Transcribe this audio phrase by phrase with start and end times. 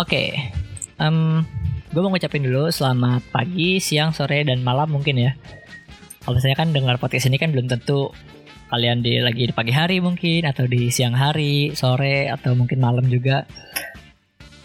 [0.00, 0.32] Oke,
[0.96, 1.44] um,
[1.92, 5.36] gue mau ngucapin dulu selamat pagi, siang, sore, dan malam mungkin ya.
[6.24, 8.08] Kalau misalnya kan dengar podcast ini kan belum tentu
[8.72, 13.12] kalian di lagi di pagi hari mungkin atau di siang hari, sore atau mungkin malam
[13.12, 13.44] juga.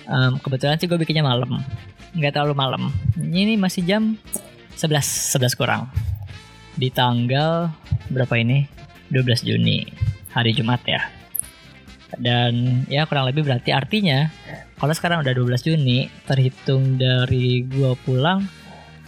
[0.08, 1.60] Um, kebetulan sih gue bikinnya malam,
[2.16, 2.96] nggak terlalu malam.
[3.20, 4.16] Ini masih jam
[4.80, 5.92] 11 11 kurang
[6.80, 7.76] di tanggal
[8.08, 8.72] berapa ini?
[9.12, 9.84] 12 Juni,
[10.32, 11.25] hari Jumat ya.
[12.20, 14.32] Dan ya kurang lebih berarti artinya
[14.76, 18.44] kalau sekarang udah 12 Juni, terhitung dari gua pulang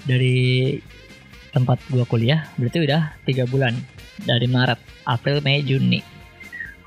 [0.07, 0.79] dari
[1.51, 3.75] tempat gua kuliah, berarti udah tiga bulan
[4.23, 5.99] dari Maret, April, Mei, Juni.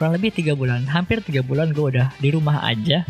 [0.00, 3.04] Kurang lebih tiga bulan, hampir tiga bulan gue udah di rumah aja.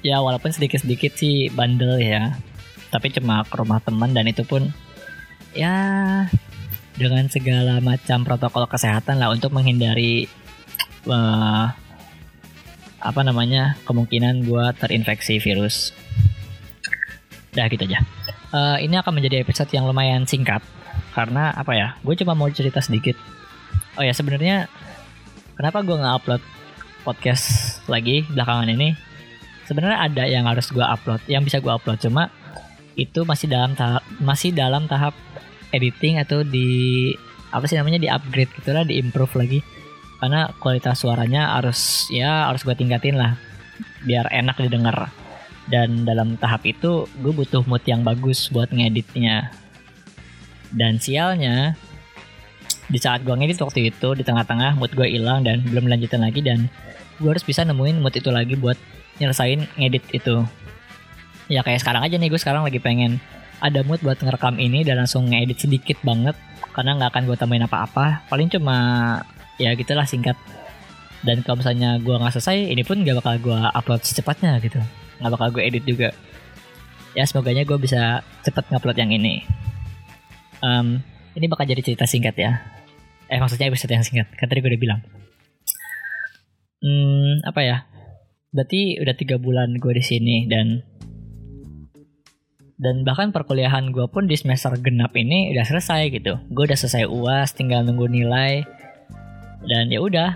[0.00, 2.40] Ya walaupun sedikit-sedikit sih bandel ya,
[2.88, 4.72] tapi cuma ke rumah teman dan itu pun
[5.52, 5.76] ya
[6.96, 10.26] dengan segala macam protokol kesehatan lah untuk menghindari
[11.06, 11.70] uh,
[12.98, 15.94] apa namanya kemungkinan gue terinfeksi virus.
[17.54, 18.02] Dah gitu aja.
[18.48, 20.64] Uh, ini akan menjadi episode yang lumayan singkat
[21.14, 21.88] karena apa ya?
[22.02, 23.14] Gue cuma mau cerita sedikit.
[23.94, 24.66] Oh ya sebenarnya
[25.54, 26.42] kenapa gue nggak upload
[27.06, 28.98] podcast lagi belakangan ini?
[29.68, 32.32] Sebenarnya ada yang harus gue upload, yang bisa gue upload cuma
[32.98, 35.14] itu masih dalam tahap masih dalam tahap
[35.70, 37.12] editing atau di
[37.54, 39.60] apa sih namanya di upgrade gitulah, di improve lagi
[40.18, 43.38] karena kualitas suaranya harus ya harus gue tingkatin lah
[44.02, 45.10] biar enak didengar.
[45.68, 49.52] Dan dalam tahap itu gue butuh mood yang bagus buat ngeditnya.
[50.72, 51.76] Dan sialnya
[52.88, 56.40] di saat gue ngedit waktu itu di tengah-tengah mood gue hilang dan belum lanjutin lagi
[56.40, 56.72] dan
[57.20, 58.80] gue harus bisa nemuin mood itu lagi buat
[59.20, 60.40] nyelesain ngedit itu.
[61.52, 63.20] Ya kayak sekarang aja nih gue sekarang lagi pengen
[63.60, 66.34] ada mood buat ngerekam ini dan langsung ngedit sedikit banget
[66.72, 68.24] karena nggak akan gue tambahin apa-apa.
[68.32, 68.76] Paling cuma
[69.58, 70.38] ya gitulah singkat.
[71.26, 74.78] Dan kalau misalnya gue nggak selesai ini pun gak bakal gue upload secepatnya gitu.
[75.18, 76.14] Nggak bakal gue edit juga.
[77.18, 79.42] Ya semoga gue bisa cepet ngupload yang ini.
[80.62, 81.02] Um,
[81.34, 82.62] ini bakal jadi cerita singkat ya.
[83.26, 84.30] Eh maksudnya episode yang singkat.
[84.38, 85.00] Kan tadi gue udah bilang.
[86.78, 87.76] Hmm, apa ya?
[88.54, 90.86] Berarti udah tiga bulan gue di sini dan
[92.78, 96.38] dan bahkan perkuliahan gue pun di semester genap ini udah selesai gitu.
[96.54, 98.62] Gue udah selesai uas tinggal nunggu nilai
[99.66, 100.30] dan ya udah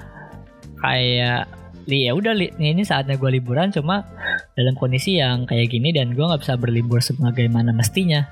[0.82, 1.46] kayak
[1.86, 4.06] li ya udah ini saatnya gue liburan cuma
[4.54, 8.22] dalam kondisi yang kayak gini dan gue nggak bisa berlibur sebagaimana mestinya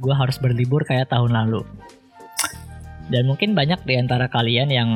[0.00, 1.64] gue harus berlibur kayak tahun lalu.
[3.06, 4.90] Dan mungkin banyak di antara kalian yang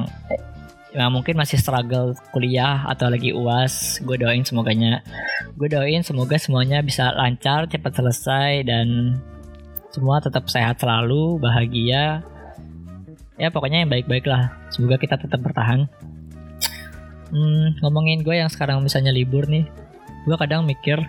[0.91, 5.07] yang mungkin masih struggle kuliah atau lagi uas gue doain semoganya.
[5.55, 9.17] Gue doain semoga semuanya bisa lancar cepat selesai dan
[9.95, 12.23] semua tetap sehat selalu bahagia
[13.41, 14.53] ya pokoknya yang baik-baik lah.
[14.69, 15.89] Semoga kita tetap bertahan.
[17.33, 19.65] Hmm, ngomongin gue yang sekarang misalnya libur nih
[20.27, 21.01] gue kadang mikir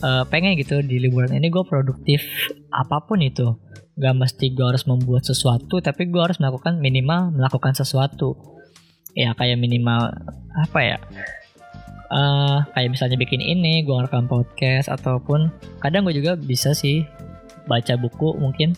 [0.00, 2.24] uh, pengen gitu di liburan ini gue produktif
[2.72, 3.52] apa pun itu.
[3.94, 8.34] Gak mesti gue harus membuat sesuatu tapi gue harus melakukan minimal melakukan sesuatu.
[9.14, 10.10] Ya kayak minimal
[10.58, 10.98] apa ya
[12.10, 15.50] uh, kayak misalnya bikin ini gue ngerekam podcast ataupun
[15.82, 17.06] kadang gue juga bisa sih
[17.66, 18.76] baca buku mungkin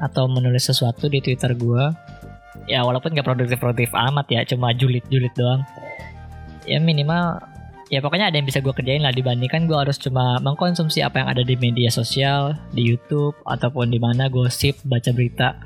[0.00, 1.84] atau menulis sesuatu di Twitter gue
[2.66, 5.62] ya walaupun gak produktif-produktif amat ya cuma julid-julid doang.
[6.64, 7.40] Ya minimal
[7.90, 11.28] ya pokoknya ada yang bisa gue kerjain lah dibandingkan gue harus cuma mengkonsumsi apa yang
[11.28, 15.58] ada di media sosial di YouTube ataupun di mana gosip baca berita.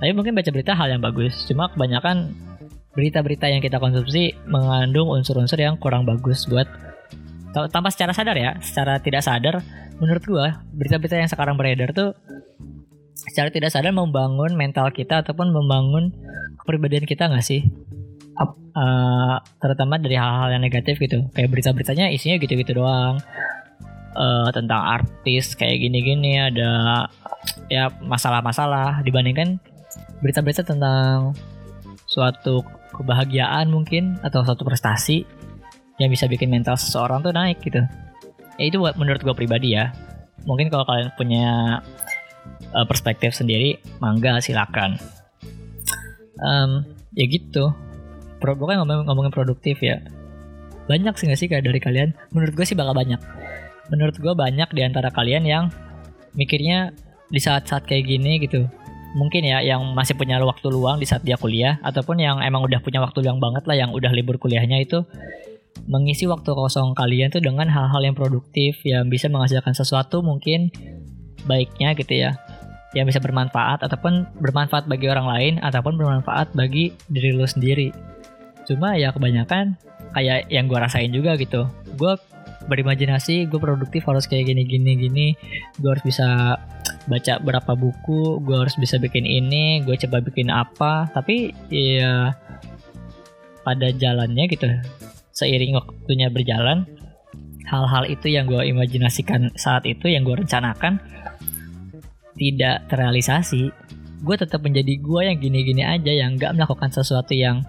[0.00, 2.32] Tapi mungkin baca berita hal yang bagus cuma kebanyakan
[2.96, 6.66] berita-berita yang kita konsumsi mengandung unsur-unsur yang kurang bagus buat
[7.50, 9.62] tanpa secara sadar ya secara tidak sadar
[9.98, 12.14] menurut gue berita-berita yang sekarang beredar tuh
[13.28, 16.14] secara tidak sadar membangun mental kita ataupun membangun
[16.64, 17.68] kepribadian kita nggak sih?
[18.70, 21.28] Uh, terutama dari hal-hal yang negatif gitu.
[21.36, 23.20] Kayak berita-beritanya isinya gitu-gitu doang.
[24.10, 27.06] Uh, tentang artis kayak gini-gini ada
[27.68, 29.04] ya masalah-masalah.
[29.04, 29.60] Dibandingkan
[30.24, 31.36] berita-berita tentang
[32.08, 32.64] suatu
[32.96, 35.22] kebahagiaan mungkin atau suatu prestasi
[36.00, 37.84] yang bisa bikin mental seseorang tuh naik gitu.
[38.56, 39.92] Ya itu menurut gue pribadi ya.
[40.48, 41.80] Mungkin kalau kalian punya
[42.74, 44.96] uh, perspektif sendiri, mangga silakan.
[46.40, 47.74] Um, ya gitu.
[48.40, 50.00] Pro, pokoknya ngomong, ngomongin produktif ya.
[50.88, 52.16] Banyak sih gak sih kayak dari kalian?
[52.32, 53.20] Menurut gue sih bakal banyak.
[53.92, 55.64] Menurut gue banyak di antara kalian yang
[56.34, 56.94] mikirnya
[57.30, 58.66] di saat-saat kayak gini gitu.
[59.18, 62.78] Mungkin ya yang masih punya waktu luang di saat dia kuliah ataupun yang emang udah
[62.78, 65.02] punya waktu luang banget lah yang udah libur kuliahnya itu
[65.90, 70.70] mengisi waktu kosong kalian tuh dengan hal-hal yang produktif yang bisa menghasilkan sesuatu mungkin
[71.46, 72.30] baiknya gitu ya.
[72.90, 77.94] Yang bisa bermanfaat ataupun bermanfaat bagi orang lain ataupun bermanfaat bagi diri lo sendiri.
[78.66, 79.78] Cuma ya kebanyakan
[80.14, 81.70] kayak yang gue rasain juga gitu.
[81.94, 82.18] Gue
[82.66, 85.26] berimajinasi gue produktif harus kayak gini gini gini.
[85.78, 86.58] Gue harus bisa
[87.08, 91.06] baca berapa buku gue harus bisa bikin ini gue coba bikin apa.
[91.14, 92.34] Tapi ya
[93.62, 94.66] pada jalannya gitu
[95.30, 96.84] seiring waktunya berjalan
[97.70, 100.98] hal-hal itu yang gue imajinasikan saat itu yang gue rencanakan
[102.34, 103.70] tidak terrealisasi.
[104.20, 107.62] Gue tetap menjadi gue yang gini-gini aja yang gak melakukan sesuatu yang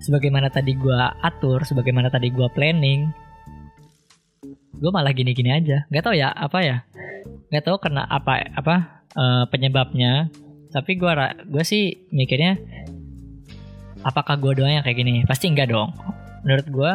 [0.00, 3.12] sebagaimana tadi gue atur sebagaimana tadi gue planning.
[4.76, 5.84] Gue malah gini-gini aja.
[5.88, 6.76] Nggak tahu ya apa ya?
[7.52, 8.74] Nggak tahu karena apa apa
[9.16, 10.32] uh, penyebabnya.
[10.72, 11.12] Tapi gue
[11.48, 12.60] gue sih mikirnya
[14.04, 15.24] apakah gue doang yang kayak gini?
[15.24, 15.96] Pasti enggak dong.
[16.44, 16.92] Menurut gue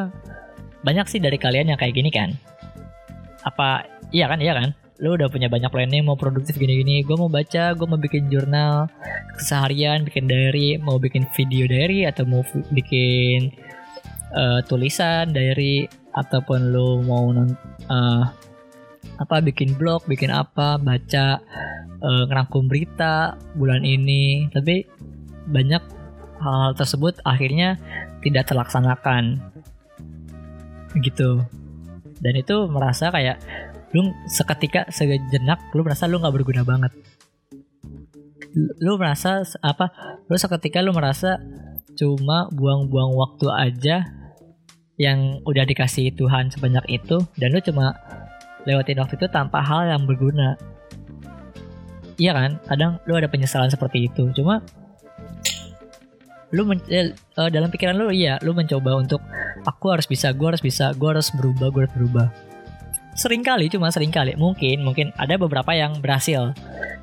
[0.81, 2.33] banyak sih dari kalian yang kayak gini kan?
[3.45, 4.41] Apa iya kan?
[4.41, 4.69] Iya kan?
[5.01, 7.01] Lu udah punya banyak planning mau produktif gini-gini.
[7.01, 8.89] Gue mau baca gue mau bikin jurnal
[9.37, 10.77] keseharian bikin diary.
[10.77, 12.41] Mau bikin video diary atau mau
[12.73, 13.53] bikin
[14.33, 15.89] uh, tulisan diary.
[16.11, 18.23] Ataupun lu mau uh,
[19.17, 21.39] apa bikin blog bikin apa baca
[22.01, 24.49] uh, ngerangkum berita bulan ini.
[24.53, 24.85] Tapi
[25.49, 25.81] banyak
[26.41, 27.77] hal-hal tersebut akhirnya
[28.25, 29.50] tidak terlaksanakan
[30.99, 31.43] gitu.
[32.21, 33.41] Dan itu merasa kayak
[33.91, 36.91] lu seketika sejenak lu merasa lu nggak berguna banget.
[38.83, 39.91] Lu merasa apa
[40.27, 41.39] lu seketika lu merasa
[41.95, 43.97] cuma buang-buang waktu aja
[44.95, 47.97] yang udah dikasih Tuhan sebanyak itu dan lu cuma
[48.69, 50.55] lewatin waktu itu tanpa hal yang berguna.
[52.21, 52.51] Iya kan?
[52.69, 54.29] Kadang lu ada penyesalan seperti itu.
[54.37, 54.61] Cuma
[56.51, 57.15] lu men eh
[57.47, 59.23] dalam pikiran lu iya lu mencoba untuk
[59.63, 62.27] aku harus bisa gue harus bisa gue harus berubah gue harus berubah.
[63.15, 66.55] Sering kali cuma sering kali mungkin mungkin ada beberapa yang berhasil.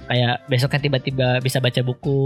[0.09, 2.21] Kayak besoknya tiba-tiba bisa baca buku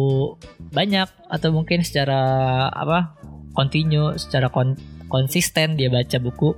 [0.71, 2.23] banyak atau mungkin secara
[2.71, 3.19] apa
[3.59, 4.79] continue secara kon
[5.11, 6.55] konsisten dia baca buku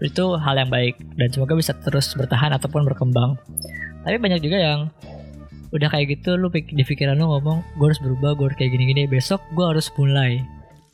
[0.00, 0.96] itu hal yang baik.
[1.16, 3.36] Dan semoga bisa terus bertahan ataupun berkembang.
[4.04, 4.80] Tapi banyak juga yang
[5.74, 9.10] udah kayak gitu lu di pikiran lu ngomong gue harus berubah gue harus kayak gini-gini
[9.10, 10.42] besok gue harus mulai.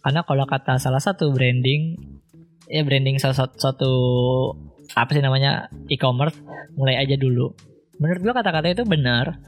[0.02, 1.94] Karena kalau kata salah satu branding
[2.72, 3.92] ya branding salah satu, satu
[4.96, 6.36] apa sih namanya e-commerce
[6.76, 7.52] mulai aja dulu.
[8.00, 9.38] Menurut gua kata-kata itu benar.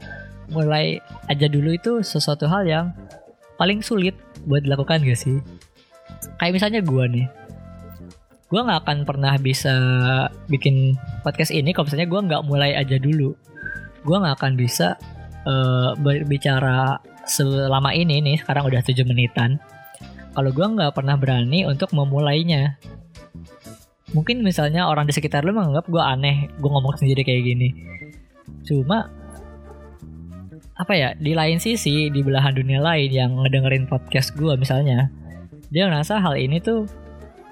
[0.45, 2.85] Mulai aja dulu itu sesuatu hal yang
[3.57, 4.13] paling sulit
[4.45, 5.41] buat dilakukan gak sih?
[6.37, 7.25] Kayak misalnya gua nih.
[8.45, 9.73] Gua nggak akan pernah bisa
[10.45, 10.93] bikin
[11.25, 13.33] podcast ini kalau misalnya gua nggak mulai aja dulu.
[14.05, 14.95] Gua nggak akan bisa
[15.45, 19.57] uh, berbicara selama ini nih sekarang udah 7 menitan.
[20.35, 22.75] Kalau gua nggak pernah berani untuk memulainya.
[24.11, 27.69] Mungkin misalnya orang di sekitar lu menganggap gue aneh gue ngomong sendiri kayak gini.
[28.63, 29.11] Cuma
[30.75, 35.07] apa ya di lain sisi di belahan dunia lain yang ngedengerin podcast gue misalnya
[35.71, 36.83] dia ngerasa hal ini tuh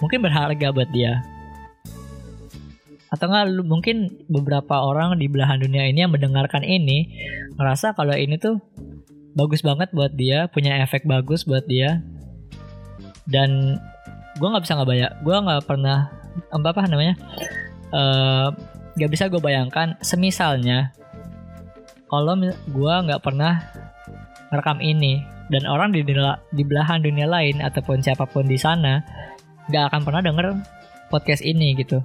[0.03, 1.23] mungkin berharga buat dia
[3.13, 7.13] atau enggak mungkin beberapa orang di belahan dunia ini yang mendengarkan ini
[7.61, 8.57] ngerasa kalau ini tuh
[9.37, 12.01] bagus banget buat dia punya efek bagus buat dia.
[13.29, 13.77] Dan
[14.37, 16.09] gue nggak bisa nggak banyak gue nggak pernah
[16.49, 17.15] apa apa namanya
[17.93, 18.49] uh, eh,
[18.97, 20.93] gak bisa gue bayangkan semisalnya
[22.09, 23.61] kalau gue nggak pernah
[24.53, 29.01] merekam ini dan orang di, di belahan dunia lain ataupun siapa pun di sana
[29.69, 30.47] nggak akan pernah denger
[31.09, 32.01] podcast ini gitu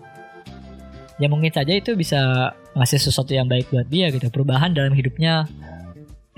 [1.19, 5.47] ya mungkin saja itu bisa ngasih sesuatu yang baik buat dia gitu perubahan dalam hidupnya.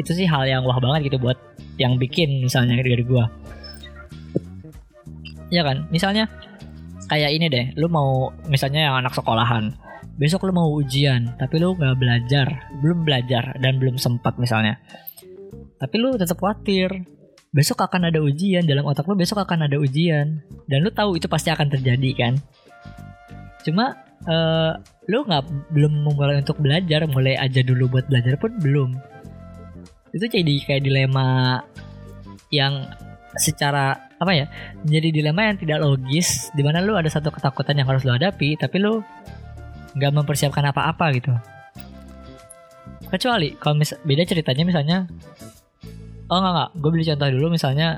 [0.00, 1.36] Itu sih hal yang wah banget gitu buat
[1.76, 3.24] yang bikin misalnya dari gue
[5.52, 5.90] ya kan?
[5.90, 6.30] Misalnya
[7.10, 9.74] kayak ini deh lu mau misalnya yang anak sekolahan.
[10.16, 12.46] Besok lu mau ujian tapi lu nggak belajar
[12.80, 14.78] belum belajar dan belum sempat misalnya.
[15.76, 17.04] Tapi lu tetap khawatir
[17.50, 20.40] besok akan ada ujian dalam otak lu besok akan ada ujian.
[20.70, 22.34] Dan lu tahu itu pasti akan terjadi kan?
[23.66, 23.98] Cuma
[24.28, 24.76] uh,
[25.08, 28.90] lu nggak belum memulai untuk belajar mulai aja dulu buat belajar pun belum.
[30.10, 31.60] Itu jadi kayak dilema
[32.50, 32.90] yang
[33.38, 34.50] secara apa ya
[34.82, 38.58] menjadi dilema yang tidak logis di mana lu ada satu ketakutan yang harus lu hadapi
[38.58, 39.06] tapi lu
[39.94, 41.32] nggak mempersiapkan apa-apa gitu.
[43.10, 44.98] Kecuali kalau beda ceritanya misalnya
[46.30, 47.88] oh nggak nggak gue beli contoh dulu misalnya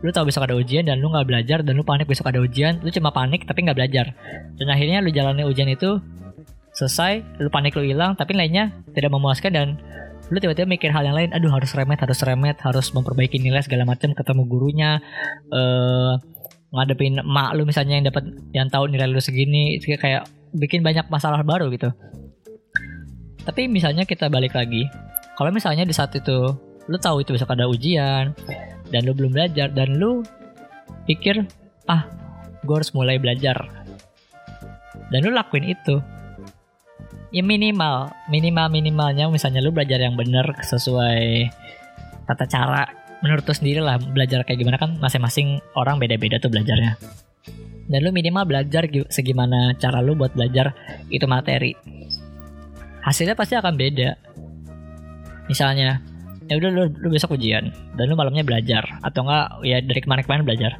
[0.00, 2.80] lu tahu besok ada ujian dan lu nggak belajar dan lu panik besok ada ujian.
[2.80, 4.16] Lu cuma panik tapi nggak belajar.
[4.56, 6.00] Dan akhirnya lu jalani ujian itu
[6.72, 9.68] selesai lu panik lu hilang tapi lainnya tidak memuaskan dan
[10.30, 11.30] lu tiba-tiba mikir hal yang lain.
[11.36, 14.90] Aduh harus remet harus remet harus memperbaiki nilai segala macam ketemu gurunya
[15.52, 16.12] eh
[16.70, 21.44] ngadepin emak lu misalnya yang dapat yang tahu nilai lu segini kayak bikin banyak masalah
[21.44, 21.92] baru gitu.
[23.44, 24.88] Tapi misalnya kita balik lagi
[25.36, 26.56] kalau misalnya di saat itu
[26.88, 28.32] lu tahu itu besok ada ujian
[28.90, 29.70] dan lu belum belajar.
[29.72, 30.22] Dan lu
[31.06, 31.46] pikir
[31.86, 32.06] ah
[32.62, 33.56] gue harus mulai belajar.
[35.10, 35.98] Dan lu lakuin itu.
[37.30, 41.46] Ya minimal minimal minimalnya misalnya lu belajar yang bener sesuai
[42.26, 42.84] tata cara.
[43.22, 46.98] Menurut lu sendiri lah belajar kayak gimana kan masing-masing orang beda-beda tuh belajarnya.
[47.90, 50.74] Dan lu minimal belajar segimana cara lu buat belajar
[51.10, 51.74] itu materi.
[53.02, 54.10] Hasilnya pasti akan beda.
[55.50, 55.98] Misalnya
[56.50, 58.82] ya udah lu, lu besok ujian dan lu malamnya belajar.
[59.06, 60.72] Atau enggak ya dari kemarin-kemarin belajar.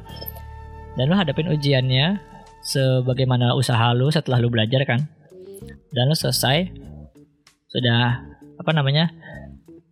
[0.99, 2.19] Dan lu hadapin ujiannya
[2.59, 5.07] sebagaimana usaha lu setelah lu belajar kan.
[5.95, 6.67] Dan lo selesai
[7.71, 8.19] sudah
[8.59, 9.15] apa namanya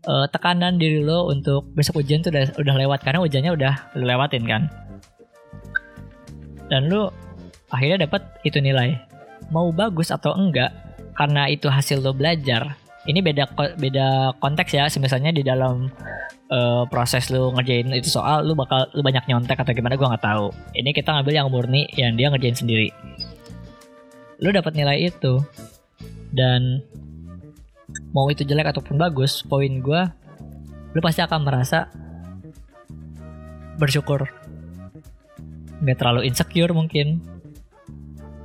[0.03, 4.03] uh, tekanan diri lo untuk besok ujian tuh udah udah lewat karena ujiannya udah lo
[4.03, 4.67] lewatin kan.
[6.67, 7.15] Dan lo
[7.71, 8.99] akhirnya dapat itu nilai
[9.47, 10.75] mau bagus atau enggak
[11.15, 12.75] karena itu hasil lo belajar
[13.09, 14.85] ini beda beda konteks ya.
[15.01, 15.89] Misalnya di dalam
[16.53, 20.21] uh, proses lu ngerjain itu soal lu bakal lu banyak nyontek atau gimana gue nggak
[20.21, 20.53] tahu.
[20.77, 22.93] Ini kita ngambil yang murni yang dia ngerjain sendiri.
[24.37, 25.41] Lu dapat nilai itu.
[26.29, 26.85] Dan
[28.13, 30.01] mau itu jelek ataupun bagus poin gue
[30.93, 31.89] lu pasti akan merasa
[33.81, 34.29] bersyukur.
[35.81, 37.25] Nggak terlalu insecure mungkin.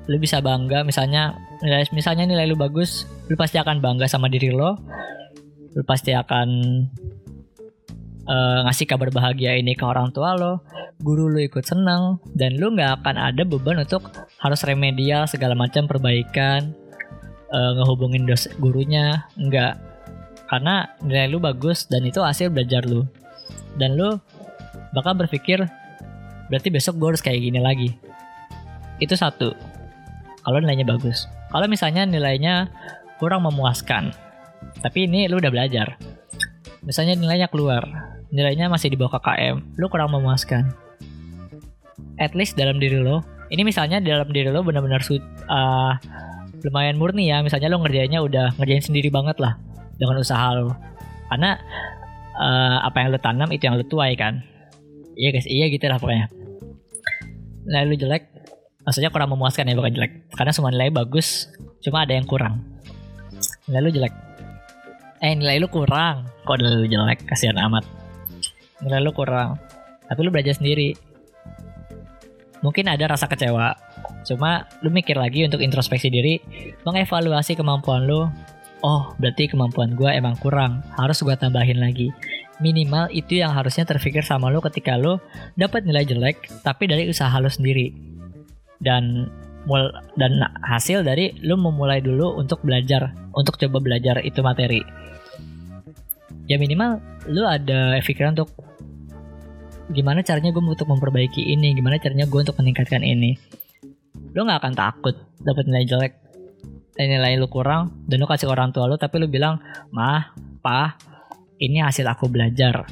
[0.09, 4.52] Lu bisa bangga misalnya nilai misalnya nilai lu bagus lu pasti akan bangga sama diri
[4.52, 4.76] lo.
[5.73, 6.49] Lu pasti akan
[8.28, 10.61] uh, ngasih kabar bahagia ini ke orang tua lo.
[11.00, 15.88] Guru lu ikut senang dan lu nggak akan ada beban untuk harus remedial segala macam
[15.88, 16.76] perbaikan
[17.49, 19.25] uh, ngehubungin dos gurunya.
[19.40, 19.80] Enggak
[20.52, 23.09] karena nilai lu bagus dan itu hasil belajar lu.
[23.80, 24.21] Dan lu
[24.92, 25.64] bakal berpikir
[26.52, 27.90] berarti besok gue harus kayak gini lagi.
[29.00, 29.56] Itu satu.
[30.44, 32.66] Kalau nilainya bagus kalau misalnya nilainya
[33.23, 34.11] kurang memuaskan
[34.82, 35.94] tapi ini lu udah belajar.
[36.84, 37.87] Misalnya nilainya keluar
[38.34, 40.75] nilainya masih di bawah KKM lu kurang memuaskan.
[42.18, 43.23] At least dalam diri lo
[43.54, 45.06] ini misalnya dalam diri lo benar-benar
[45.46, 45.94] uh,
[46.66, 47.40] lumayan murni ya.
[47.40, 49.54] Misalnya lo ngerjainnya udah ngerjain sendiri banget lah
[49.94, 50.75] dengan usaha lo
[51.30, 51.56] karena
[52.34, 54.42] uh, apa yang lo tanam itu yang lo tuai kan.
[55.14, 56.26] Iya guys iya gitu lah pokoknya.
[57.64, 58.23] Nilai lo jelek
[58.84, 60.12] maksudnya kurang memuaskan ya bukan jelek.
[60.36, 61.48] Karena semua nilai bagus
[61.80, 62.62] cuma ada yang kurang.
[63.68, 64.14] Nilai lo jelek.
[65.24, 66.28] Eh nilai lo kurang.
[66.44, 67.24] Kok nilai lo jelek?
[67.24, 67.84] Kasihan amat.
[68.84, 69.56] Nilai lo kurang.
[70.04, 70.92] Tapi lo belajar sendiri.
[72.60, 73.76] Mungkin ada rasa kecewa.
[74.24, 76.40] Cuma lu mikir lagi untuk introspeksi diri,
[76.88, 78.24] mengevaluasi kemampuan lu.
[78.84, 82.12] Oh, berarti kemampuan gue emang kurang, harus gue tambahin lagi.
[82.60, 85.20] Minimal itu yang harusnya terpikir sama lu ketika lu
[85.56, 88.13] dapat nilai jelek, tapi dari usaha lu sendiri.
[88.80, 89.28] Dan
[89.64, 89.88] mul
[90.20, 94.80] dan hasil dari lu memulai dulu untuk belajar, untuk coba belajar itu materi.
[96.44, 97.00] Ya minimal
[97.32, 98.52] lu ada pikiran untuk
[99.92, 103.36] gimana caranya gue untuk memperbaiki ini, gimana caranya gue untuk meningkatkan ini.
[104.36, 106.12] Lu nggak akan takut dapat nilai jelek
[106.94, 109.58] dan nilai lu kurang dan lu kasih orang tua lu tapi lu bilang
[109.90, 110.30] mah
[110.62, 110.94] pa
[111.58, 112.84] ini hasil aku belajar.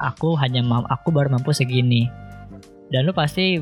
[0.00, 2.08] Aku hanya mam aku baru mampu segini.
[2.90, 3.60] Dan lu pasti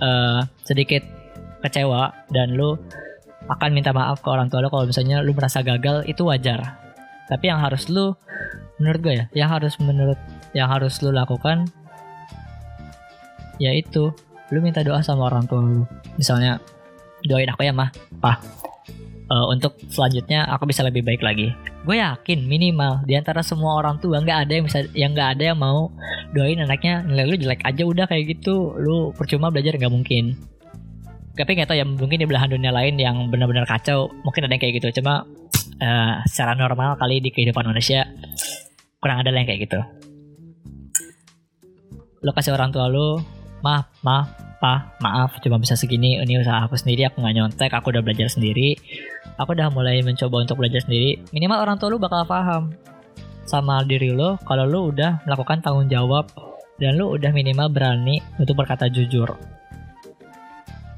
[0.00, 1.02] uh, sedikit
[1.64, 2.78] kecewa dan lu
[3.46, 6.78] akan minta maaf ke orang tua lu kalau misalnya lu merasa gagal itu wajar.
[7.26, 8.14] Tapi yang harus lu
[8.78, 10.18] menurut gue ya yang harus menurut
[10.52, 11.66] yang harus lu lakukan
[13.56, 14.12] yaitu
[14.52, 15.82] lu minta doa sama orang tua lu.
[16.18, 16.58] Misalnya
[17.26, 17.90] doain aku ya mah
[18.22, 18.38] pak
[19.30, 21.50] uh, untuk selanjutnya aku bisa lebih baik lagi
[21.86, 25.54] gue yakin minimal di antara semua orang tua nggak ada yang bisa yang nggak ada
[25.54, 25.94] yang mau
[26.34, 29.78] doain anaknya nilai lu jelek aja udah kayak gitu lu percuma belajar.
[29.78, 30.34] Nggak mungkin.
[31.38, 34.62] Tapi nggak tahu ya mungkin di belahan dunia lain yang benar-benar kacau mungkin ada yang
[34.66, 34.98] kayak gitu.
[34.98, 35.22] Cuma
[35.78, 38.10] uh, secara normal kali di kehidupan manusia
[38.98, 39.78] kurang ada yang kayak gitu.
[42.26, 43.22] Lo kasih orang tua lo
[43.62, 47.94] maaf maaf pa maaf cuma bisa segini ini usaha aku sendiri aku nggak nyontek aku
[47.94, 48.74] udah belajar sendiri.
[49.38, 51.22] Aku udah mulai mencoba untuk belajar sendiri.
[51.30, 52.74] Minimal orang tua lu bakal paham
[53.46, 56.26] sama diri lo kalau lu udah melakukan tanggung jawab
[56.82, 59.38] dan lu udah minimal berani untuk berkata jujur.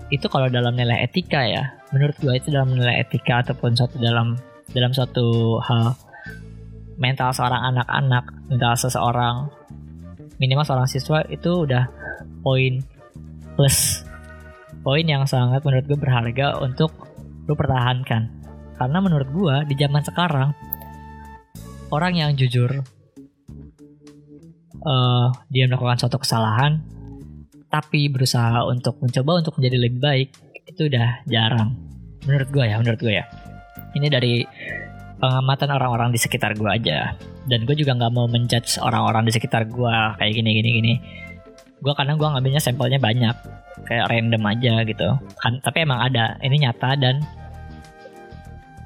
[0.08, 1.76] Itu kalau dalam nilai etika ya.
[1.92, 4.38] Menurut gue itu dalam nilai etika ataupun suatu dalam
[4.72, 5.92] dalam suatu hal
[6.96, 9.36] mental seorang anak-anak mental seseorang
[10.38, 11.90] minimal seorang siswa itu udah
[12.42, 12.82] poin
[13.58, 14.06] plus.
[14.86, 16.94] Poin yang sangat menurut gue berharga untuk
[17.50, 18.30] lu pertahankan.
[18.78, 20.54] Karena menurut gue di zaman sekarang
[21.90, 22.86] orang yang jujur
[24.86, 26.78] uh, dia melakukan suatu kesalahan
[27.66, 30.28] tapi berusaha untuk mencoba untuk menjadi lebih baik
[30.70, 31.74] itu udah jarang.
[32.30, 33.26] Menurut gue ya menurut gue ya.
[33.98, 34.46] Ini dari
[35.18, 37.18] pengamatan orang-orang di sekitar gue aja.
[37.50, 40.94] Dan gue juga nggak mau menjudge orang-orang di sekitar gue kayak gini gini gini
[41.78, 43.34] gue karena gue ngambilnya sampelnya banyak
[43.86, 45.08] kayak random aja gitu.
[45.38, 47.22] Kan tapi emang ada ini nyata dan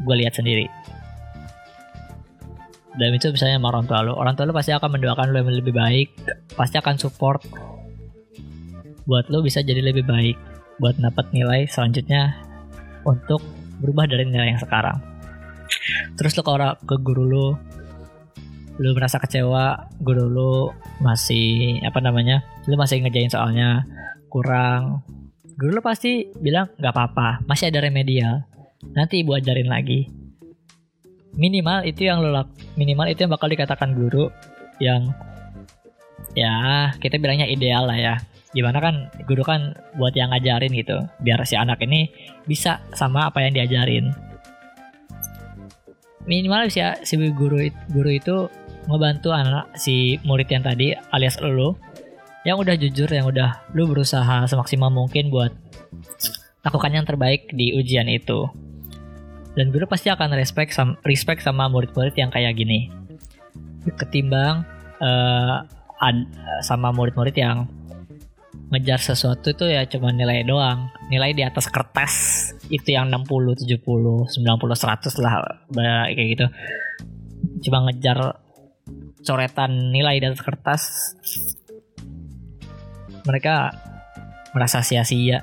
[0.05, 0.69] gue lihat sendiri.
[2.93, 5.49] Dan itu misalnya sama orang tua lu orang tua lu pasti akan mendoakan lu yang
[5.49, 6.09] lebih baik
[6.53, 7.41] pasti akan support
[9.09, 10.37] buat lu bisa jadi lebih baik
[10.77, 12.37] buat dapat nilai selanjutnya
[13.09, 13.41] untuk
[13.81, 15.01] berubah dari nilai yang sekarang.
[16.21, 17.47] Terus lu ke orang ke guru lu
[18.81, 20.55] lu merasa kecewa guru lu
[21.05, 23.85] masih apa namanya lu masih ngerjain soalnya
[24.33, 25.05] kurang
[25.61, 28.49] guru lu pasti bilang nggak apa-apa masih ada remedial
[28.91, 30.11] nanti ibu ajarin lagi.
[31.33, 34.29] Minimal itu yang lo lak minimal itu yang bakal dikatakan guru
[34.83, 35.15] yang
[36.37, 38.15] ya kita bilangnya ideal lah ya.
[38.53, 42.13] Gimana kan guru kan buat yang ngajarin gitu biar si anak ini
[42.45, 44.13] bisa sama apa yang diajarin.
[46.23, 48.47] Minimal sih ya, si guru guru itu
[48.87, 51.79] ngebantu anak si murid yang tadi alias lo
[52.43, 55.55] yang udah jujur yang udah lu berusaha semaksimal mungkin buat
[56.67, 58.47] lakukan yang terbaik di ujian itu.
[59.53, 62.89] Dan guru pasti akan respect sama respect sama murid-murid yang kayak gini.
[63.85, 64.65] Ketimbang
[65.03, 65.63] uh,
[66.01, 66.19] ad,
[66.65, 67.69] sama murid-murid yang
[68.73, 70.89] ngejar sesuatu itu ya cuma nilai doang.
[71.13, 72.15] Nilai di atas kertas
[72.73, 75.33] itu yang 60 70 90 100 lah
[76.09, 76.47] kayak gitu.
[77.69, 78.42] Cuma ngejar
[79.23, 80.83] coretan nilai di atas kertas
[83.23, 83.71] mereka
[84.53, 85.43] merasa sia-sia.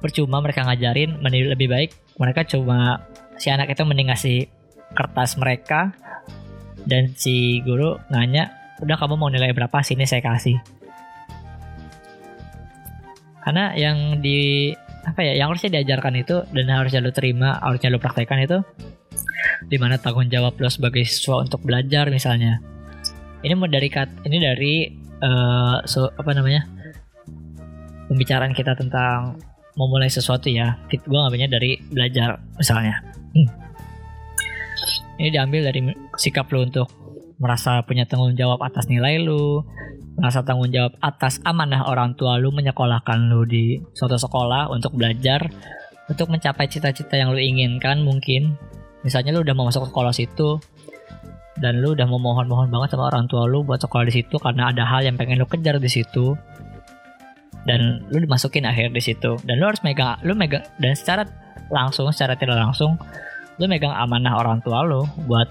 [0.00, 1.90] Percuma mereka ngajarin lebih baik.
[2.16, 3.04] Mereka cuma
[3.36, 4.48] si anak itu mending ngasih
[4.92, 5.94] kertas mereka
[6.84, 9.84] dan si guru nanya udah kamu mau nilai berapa?
[9.84, 10.56] Sini saya kasih.
[13.40, 17.96] Karena yang di apa ya yang harusnya diajarkan itu dan harusnya lu terima harusnya lu
[17.96, 18.60] praktekkan itu
[19.64, 22.60] di mana tanggung jawab lo sebagai siswa untuk belajar misalnya
[23.40, 24.74] ini dari kat ini dari
[25.22, 26.66] uh, so, apa namanya
[28.10, 29.38] pembicaraan kita tentang
[29.78, 33.00] memulai sesuatu ya gue ngambilnya dari belajar misalnya
[33.30, 33.48] Hmm.
[35.20, 35.80] Ini diambil dari
[36.18, 36.90] sikap lu untuk
[37.38, 39.62] merasa punya tanggung jawab atas nilai lu,
[40.18, 45.46] merasa tanggung jawab atas amanah orang tua lu menyekolahkan lu di suatu sekolah untuk belajar,
[46.10, 48.56] untuk mencapai cita-cita yang lu inginkan mungkin.
[49.00, 50.60] Misalnya lu udah mau masuk sekolah situ,
[51.60, 54.88] dan lu udah memohon-mohon banget sama orang tua lu buat sekolah di situ karena ada
[54.88, 56.34] hal yang pengen lu kejar di situ.
[57.68, 59.36] Dan lu dimasukin akhir di situ.
[59.44, 61.28] Dan lu harus megang lu megang dan secara
[61.68, 62.96] langsung secara tidak langsung
[63.60, 65.46] lu megang amanah orang tua lu buat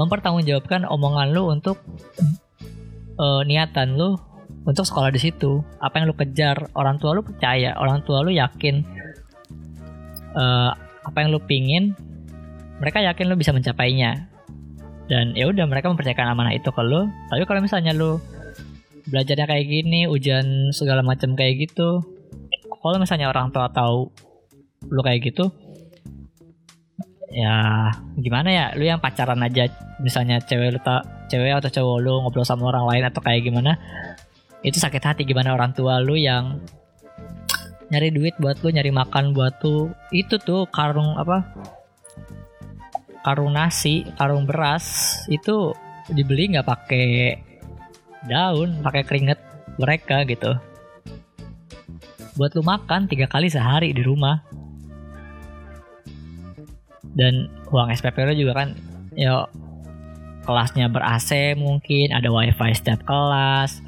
[0.00, 1.76] mempertanggungjawabkan omongan lu untuk
[3.20, 4.16] uh, niatan lu
[4.64, 5.60] untuk sekolah di situ.
[5.84, 8.80] Apa yang lu kejar orang tua lu percaya orang tua lu yakin
[10.32, 10.72] uh,
[11.04, 11.92] apa yang lu pingin
[12.80, 14.31] mereka yakin lu bisa mencapainya
[15.10, 17.10] dan ya udah mereka mempercayakan amanah itu ke lu.
[17.30, 18.22] Tapi kalau misalnya lu
[19.10, 22.06] belajarnya kayak gini ujian segala macam kayak gitu
[22.82, 24.10] kalau misalnya orang tua tahu
[24.90, 25.50] lu kayak gitu
[27.32, 27.88] ya
[28.18, 28.66] gimana ya?
[28.78, 29.70] Lu yang pacaran aja
[30.02, 33.78] misalnya cewek lu tak cewek atau cowok lu ngobrol sama orang lain atau kayak gimana
[34.62, 36.62] itu sakit hati gimana orang tua lu yang
[37.90, 41.44] nyari duit buat lu nyari makan buat tuh itu tuh karung apa
[43.22, 45.70] karung nasi karung beras itu
[46.10, 47.38] dibeli nggak pakai
[48.26, 49.38] daun pakai keringet
[49.78, 50.54] mereka gitu.
[52.36, 54.40] Buat lu makan tiga kali sehari di rumah.
[57.12, 58.68] Dan uang SPP lo juga kan
[59.12, 59.44] ya
[60.48, 63.84] kelasnya ber AC mungkin ada wifi setiap kelas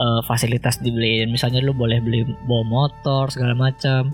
[0.00, 1.28] uh, fasilitas dibeliin.
[1.28, 4.08] Misalnya lu boleh beli bawa motor segala macam.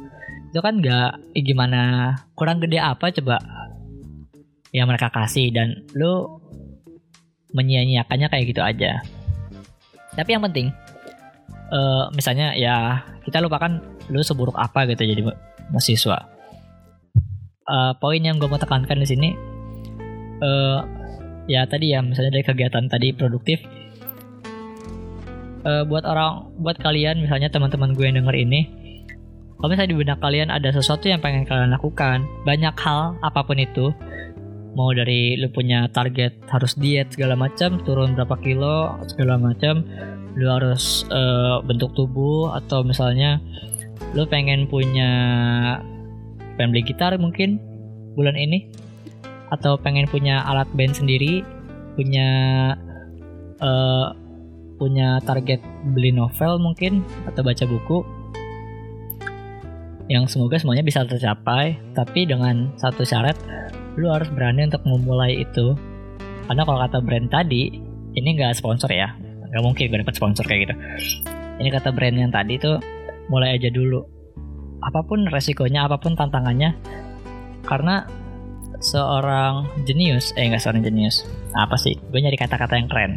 [0.50, 3.40] Itu kan nggak gimana kurang gede apa coba
[4.72, 6.40] yang mereka kasih dan lu
[7.52, 9.04] menyia-nyiakannya kayak gitu aja.
[10.16, 10.72] Tapi yang penting
[11.72, 15.22] uh, misalnya ya kita lupakan lu seburuk apa gitu jadi
[15.72, 16.18] mahasiswa.
[17.62, 19.28] Uh, poin yang gue mau tekankan di sini
[20.42, 20.82] uh,
[21.46, 23.62] ya tadi ya misalnya dari kegiatan tadi produktif
[25.62, 28.60] uh, buat orang buat kalian misalnya teman-teman gue yang denger ini
[29.58, 33.58] kalau misalnya di benak kalian ada sesuatu yang pengen kalian lakukan banyak hal apa pun
[33.62, 33.94] itu
[34.72, 39.84] mau dari lu punya target harus diet segala macam turun berapa kilo segala macam
[40.32, 43.36] lu harus uh, bentuk tubuh atau misalnya
[44.16, 45.10] lu pengen punya
[46.56, 47.60] pengen beli gitar mungkin
[48.16, 48.68] bulan ini
[49.52, 51.44] atau pengen punya alat band sendiri
[51.96, 52.28] punya
[53.60, 54.16] uh,
[54.80, 55.60] punya target
[55.92, 58.00] beli novel mungkin atau baca buku
[60.08, 63.36] yang semoga semuanya bisa tercapai tapi dengan satu syarat
[63.96, 65.76] lu harus berani untuk memulai itu.
[66.48, 67.72] Karena kalau kata brand tadi
[68.16, 69.12] ini nggak sponsor ya.
[69.52, 70.74] Nggak mungkin gue dapat sponsor kayak gitu.
[71.60, 72.80] Ini kata brand yang tadi tuh
[73.28, 74.00] mulai aja dulu.
[74.82, 76.74] Apa pun resikonya apa pun tantangannya
[77.62, 78.02] karena
[78.82, 81.22] seorang jenius eh enggak seorang jenius.
[81.54, 81.94] Apa sih?
[82.10, 83.12] Gue nyari kata-kata yang keren.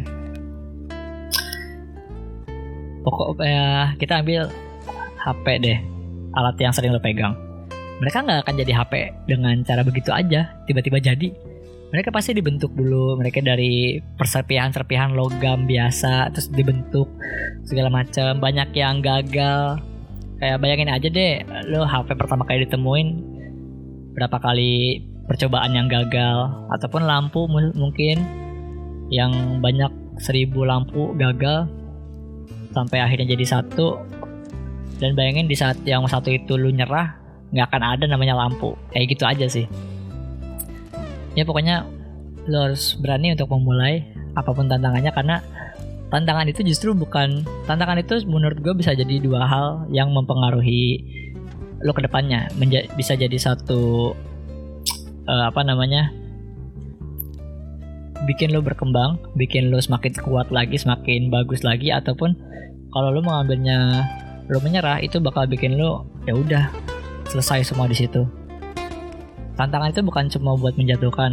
[3.02, 4.50] Pokok ya kita ambil
[5.18, 5.78] HP deh.
[6.36, 7.45] Alat yang sering lo pegang
[7.96, 8.92] mereka nggak akan jadi HP
[9.24, 11.28] dengan cara begitu aja tiba-tiba jadi.
[11.86, 17.08] Mereka pasti dibentuk dulu mereka dari perserpihan-serpihan logam biasa terus dibentuk
[17.64, 18.36] segala macam.
[18.36, 19.80] Banyak yang gagal.
[20.36, 21.34] Kayak bayangin aja deh
[21.72, 23.08] lo HP pertama kali ditemuin
[24.12, 28.20] berapa kali percobaan yang gagal ataupun lampu mungkin
[29.08, 29.88] yang banyak
[30.20, 31.64] seribu lampu gagal
[32.76, 33.96] sampai akhirnya jadi satu.
[35.00, 37.25] Dan bayangin di saat yang satu itu lu nyerah
[37.56, 38.76] nggak akan ada namanya lampu.
[38.92, 39.64] Kayak gitu aja sih.
[41.32, 41.88] Ya pokoknya
[42.46, 44.04] lo harus berani untuk memulai
[44.36, 45.36] apa pun tantangannya karena
[46.12, 51.00] tantangan itu justru bukan tantangan itu menurut gue bisa jadi dua hal yang mempengaruhi
[51.80, 52.52] lo ke depannya.
[52.92, 54.12] Bisa jadi satu
[55.26, 56.12] uh, apa namanya
[58.24, 62.32] bikin lo berkembang bikin lo semakin kuat lagi semakin bagus lagi ataupun
[62.90, 64.08] kalau lo mengambilnya
[64.48, 66.64] lo menyerah itu bakal bikin lo ya udah
[67.30, 68.24] selesai semua di situ.
[69.56, 71.32] Tantangan itu bukan cuma buat menjatuhkan.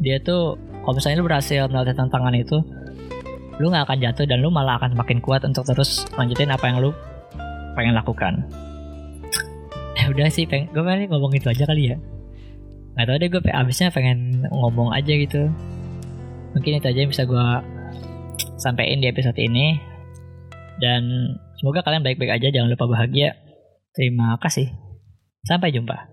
[0.00, 0.56] Dia tuh
[0.86, 2.56] kalau misalnya lu berhasil melalui tantangan itu
[3.60, 6.80] lu nggak akan jatuh dan lu malah akan semakin kuat untuk terus lanjutin apa yang
[6.80, 6.90] lu
[7.76, 8.48] pengen lakukan.
[10.00, 11.96] Ya udah sih pengen gue pengen ngomong itu aja kali ya.
[12.96, 15.52] Nggak tau deh gue abisnya pengen ngomong aja gitu.
[16.56, 17.46] Mungkin itu aja yang bisa gue
[18.56, 19.76] sampein di episode ini.
[20.80, 23.36] Dan semoga kalian baik-baik aja jangan lupa bahagia.
[23.92, 24.89] Terima kasih
[25.46, 26.09] sampai jumpa